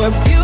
[0.00, 0.39] were beautiful.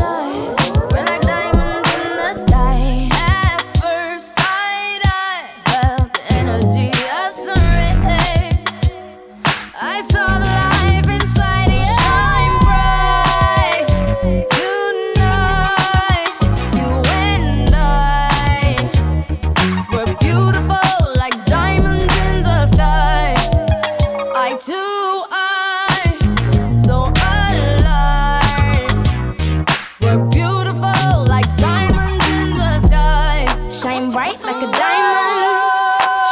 [0.00, 0.57] alive.
[34.28, 35.40] bright like a diamond.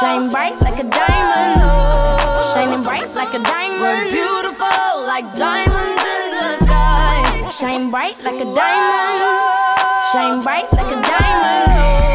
[0.00, 1.60] Shine bright like a diamond.
[1.62, 3.82] Oh, shining bright like a diamond.
[3.82, 7.50] We're beautiful like diamonds in the sky.
[7.50, 9.18] Shine bright like a diamond.
[10.12, 11.70] Shine bright like a diamond.
[11.70, 12.13] Oh,